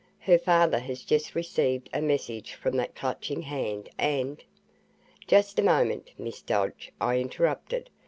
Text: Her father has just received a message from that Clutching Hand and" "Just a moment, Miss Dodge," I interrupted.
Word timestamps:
Her 0.21 0.39
father 0.39 0.79
has 0.79 1.03
just 1.03 1.35
received 1.35 1.87
a 1.93 2.01
message 2.01 2.53
from 2.55 2.75
that 2.77 2.95
Clutching 2.95 3.43
Hand 3.43 3.87
and" 3.99 4.43
"Just 5.27 5.59
a 5.59 5.61
moment, 5.61 6.09
Miss 6.17 6.41
Dodge," 6.41 6.91
I 6.99 7.19
interrupted. 7.19 7.87